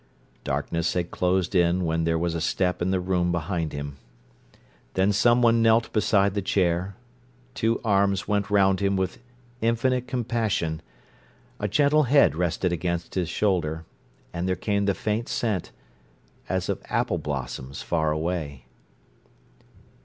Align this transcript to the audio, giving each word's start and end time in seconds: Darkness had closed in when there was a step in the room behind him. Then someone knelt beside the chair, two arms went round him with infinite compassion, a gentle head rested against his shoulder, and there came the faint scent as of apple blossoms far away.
Darkness 0.43 0.93
had 0.95 1.11
closed 1.11 1.53
in 1.53 1.85
when 1.85 2.05
there 2.05 2.17
was 2.17 2.33
a 2.33 2.41
step 2.41 2.81
in 2.81 2.89
the 2.89 2.99
room 2.99 3.31
behind 3.31 3.71
him. 3.71 3.97
Then 4.95 5.11
someone 5.13 5.61
knelt 5.61 5.93
beside 5.93 6.33
the 6.33 6.41
chair, 6.41 6.95
two 7.53 7.79
arms 7.85 8.27
went 8.27 8.49
round 8.49 8.79
him 8.79 8.95
with 8.95 9.19
infinite 9.61 10.07
compassion, 10.07 10.81
a 11.59 11.67
gentle 11.67 12.05
head 12.09 12.33
rested 12.35 12.71
against 12.71 13.13
his 13.13 13.29
shoulder, 13.29 13.85
and 14.33 14.47
there 14.49 14.55
came 14.55 14.85
the 14.85 14.95
faint 14.95 15.29
scent 15.29 15.69
as 16.49 16.67
of 16.67 16.81
apple 16.85 17.19
blossoms 17.19 17.83
far 17.83 18.11
away. 18.11 18.65